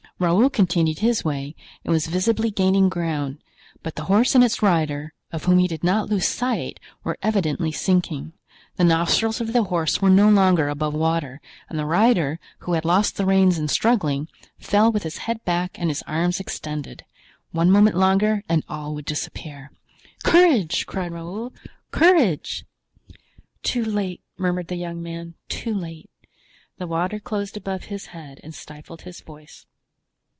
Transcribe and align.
Raoul 0.23 0.51
continued 0.51 0.99
his 0.99 1.25
way 1.25 1.55
and 1.83 1.91
was 1.91 2.05
visibly 2.05 2.51
gaining 2.51 2.89
ground; 2.89 3.39
but 3.81 3.95
the 3.95 4.03
horse 4.03 4.35
and 4.35 4.43
its 4.43 4.61
rider, 4.61 5.13
of 5.31 5.45
whom 5.45 5.57
he 5.57 5.65
did 5.67 5.83
not 5.83 6.11
lose 6.11 6.27
sight, 6.27 6.79
were 7.03 7.17
evidently 7.23 7.71
sinking. 7.71 8.33
The 8.75 8.83
nostrils 8.83 9.41
of 9.41 9.51
the 9.51 9.63
horse 9.63 9.99
were 9.99 10.11
no 10.11 10.29
longer 10.29 10.69
above 10.69 10.93
water, 10.93 11.41
and 11.69 11.79
the 11.79 11.87
rider, 11.87 12.39
who 12.59 12.73
had 12.73 12.85
lost 12.85 13.17
the 13.17 13.25
reins 13.25 13.57
in 13.57 13.67
struggling, 13.67 14.27
fell 14.59 14.91
with 14.91 15.01
his 15.01 15.17
head 15.25 15.43
back 15.43 15.71
and 15.79 15.89
his 15.89 16.03
arms 16.03 16.39
extended. 16.39 17.03
One 17.51 17.71
moment 17.71 17.97
longer 17.97 18.43
and 18.47 18.63
all 18.69 18.93
would 18.93 19.05
disappear. 19.05 19.71
"Courage!" 20.23 20.85
cried 20.85 21.11
Raoul, 21.11 21.51
"courage!" 21.89 22.63
"Too 23.63 23.83
late!" 23.83 24.21
murmured 24.37 24.67
the 24.67 24.75
young 24.75 25.01
man, 25.01 25.33
"too 25.49 25.73
late!" 25.73 26.11
The 26.77 26.85
water 26.85 27.19
closed 27.19 27.57
above 27.57 27.85
his 27.85 28.05
head 28.13 28.39
and 28.43 28.53
stifled 28.53 29.01
his 29.01 29.21
voice. 29.21 29.65